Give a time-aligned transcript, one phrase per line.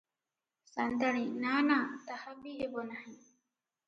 [0.69, 3.15] ସା’ନ୍ତାଣୀ– ନା– ନା, ତାହା ବି ହେବ ନାହିଁ।